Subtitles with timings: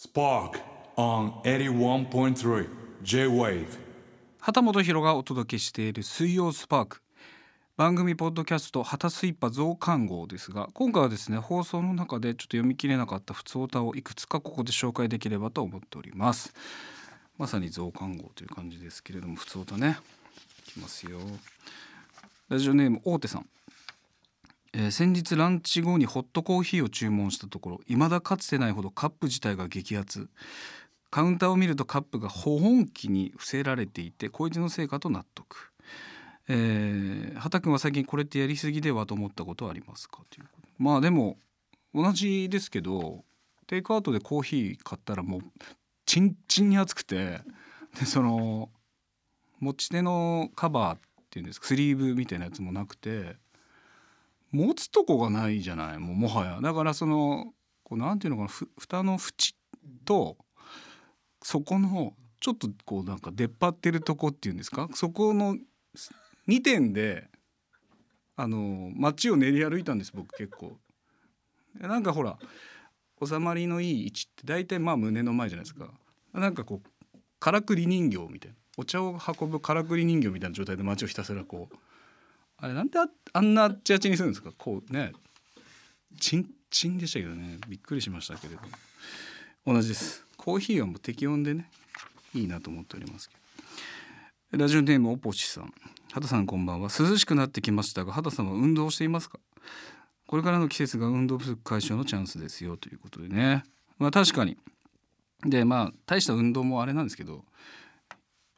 [0.00, 0.60] Spark
[0.96, 2.68] on 81.3
[3.02, 3.66] J-Wave.
[4.38, 7.02] 畑本博がお届けしている水曜スパーク
[7.76, 16.54] 番組ポッドキャスト「畑スイッパ増刊号」ですが今回はですね放送の中でちょっと読み切れなかった普通歌をいくつかここで紹介できればと思っております。
[17.36, 19.98] まさに増刊号という感じですけれども普通歌ね。
[20.60, 21.18] いきますよ。
[22.48, 23.48] ラジオネーム大手さん。
[24.72, 30.28] えー先日ランチ後にホットコーヒーを注文したところ未だかつてないほどカップ自体が激アツ。
[31.10, 35.72] カウンターを見るとカップが保温器に伏せられていてこいつのせいかと納得、
[36.48, 40.20] えー、畑君は最近これってやりすぎではと思ったことはありますか？
[40.28, 41.38] というまあでも
[41.94, 43.24] 同じですけど
[43.66, 45.40] テイクアウトでコーヒー買ったらもう
[46.04, 47.40] チンチンに熱くて
[47.98, 48.68] でその
[49.60, 51.00] 持ち手のカバーっ
[51.30, 53.36] ていうんですかスリーブみたいなやつもなくて
[54.50, 55.98] 持つとこがないじゃない？
[55.98, 56.60] もうもはや。
[56.60, 57.52] だからその
[57.84, 58.48] こうなんていうのかな？
[58.48, 59.54] ふ蓋の縁
[60.04, 60.36] と
[61.42, 64.88] そこのちょっとこうなんか出っ張ってるとこっていうんですか？
[64.94, 65.56] そこの
[66.48, 67.28] 2点で
[68.36, 70.78] あの街を練り歩いたんです僕結構。
[71.80, 72.38] なんかほら
[73.24, 75.90] 収まりのいい位置って大体まあ胸の前じゃないですか。
[76.32, 78.56] なんかこうからくり人形みたいな。
[78.76, 81.74] お茶を運ぶからくり人形みたいな状態で街をひたすらこう
[82.60, 84.50] あれなんでああんなあっちあちにするんですか？
[84.58, 85.12] こうね。
[86.20, 87.58] チンチンでしたけどね。
[87.68, 88.68] びっくりしましたけれども。
[89.74, 90.24] 同じです。
[90.36, 91.70] コーヒーはもう適温でね
[92.34, 93.36] いいなと思っておりますけ
[94.56, 94.62] ど。
[94.62, 95.72] ラジオネームおぽしさん。
[96.12, 96.88] 畑さんこんばんは。
[96.88, 99.38] 涼しくなってきましたが畑さんは運動していますか？
[100.26, 102.76] これからの季節が運動不足解消のチャンスですよ。
[102.76, 103.62] ということでね。
[103.98, 104.56] まあ確かに。
[105.46, 107.44] でまあ大した運動もあれなんですけど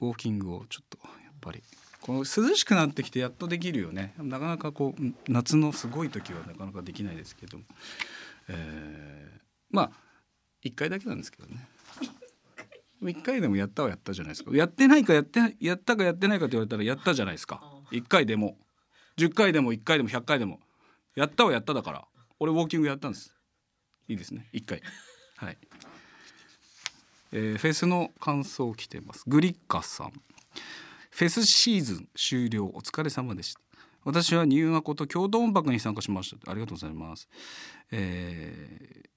[0.00, 1.62] ウォーキングをちょっとやっぱり
[2.10, 4.14] この涼しくなってきてやっとできるよね。
[4.18, 7.58] なかなかこう夏のすごい時はなかなかできないですけど、
[8.48, 9.90] えーまあ
[10.64, 11.68] 1回だけなんですけどね。
[13.00, 14.50] 1回でもやったはやったじゃないですか。
[14.52, 17.62] やってないかやってやったかやってないかって言われたらやったじゃないですか。
[17.92, 18.56] 1回でも。
[19.16, 20.58] 10回でも1回でも100回でも。
[21.14, 22.04] やったはやっただから。
[22.40, 23.32] 俺ウォーキングやったんです。
[24.08, 24.48] いいですね。
[24.52, 24.82] 1回。
[25.36, 25.58] はい。
[27.30, 29.22] えーフェスの感想来てます。
[29.28, 30.12] グリッカさん。
[31.10, 32.66] フェスシーズン終了。
[32.66, 33.60] お疲れ様でした。
[34.04, 36.50] 私は入学と共同音楽に参加しました。
[36.50, 37.28] ありがとうございます、
[37.90, 39.10] えー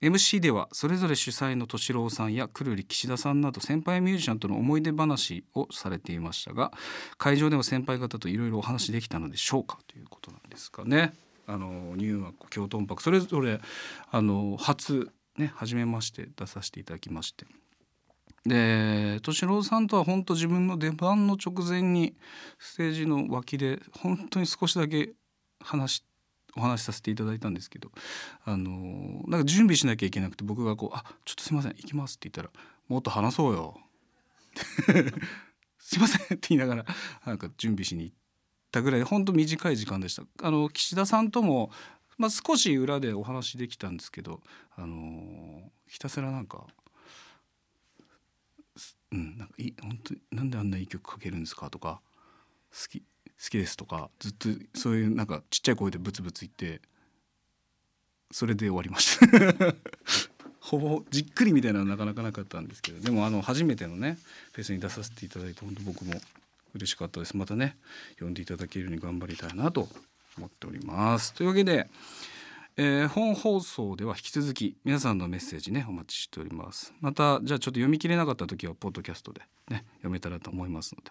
[0.00, 6.70] MC ではそれぞれ主催の敏郎さんやくるり岸田さんなど先輩ミュージシャンとの思い出話をされていましたが
[7.16, 11.14] 会場でも先輩方といろいろお話できたのでしょうかということなんですかね。
[11.48, 13.60] あのニューアーク京都音楽それぞれ
[14.10, 17.46] あの初ね初めまして出させていただきまして。
[18.48, 22.16] で敏郎さんとは本当自分の出番の直前に
[22.58, 25.12] ステージの脇で本当に少しだけ
[25.60, 26.02] 話
[26.56, 27.90] お話しさせていただいたんですけど
[28.44, 32.50] あのなんか準備しなきゃいけなくて僕がこう「あちょっとすいません行きます」って言ったら
[32.88, 33.78] 「もっと話そうよ」
[35.78, 36.86] すいませんって言いながら
[37.24, 38.16] なんか準備しに行っ
[38.72, 40.24] たぐらい本当短い時間でした。
[40.42, 41.70] あの岸田さんとも
[42.18, 44.40] まあ、少し裏でお話できたんですけど、
[44.76, 46.66] あのひたすらなんか、
[49.18, 52.00] うん、なんかい本当になんであんないい曲かけるんですかとか
[52.72, 53.04] 好き好
[53.50, 56.80] きですとかずっとそういうなんかちっちゃい声でブツブツ言って
[58.30, 59.26] それで終わりました。
[60.60, 64.18] ほぼじっくりみたいなのはなかなかなかったんですけどでもあの初めてのね
[64.52, 66.20] フェスに出させていただいて本当僕も
[66.74, 67.36] 嬉しかったです。
[67.36, 67.76] またね
[68.20, 69.88] 呼んでいただけるように頑張りたいなと
[70.36, 71.32] 思っております。
[71.32, 71.88] というわけで、
[72.80, 76.94] えー本放送では引き続き皆さんのメッセージねお待ちしております。
[77.00, 81.10] またじゃあちょっと読み切れなかった時はポッドキャストでね読めたらと思いますので、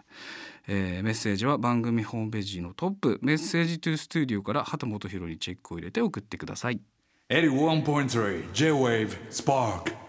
[0.70, 6.80] えーメッセージは番組ホームページのトップメッセージトゥースタジオから畑本博にチェックを入れて送ってください。
[7.30, 10.07] 81.3 J-Wave Spark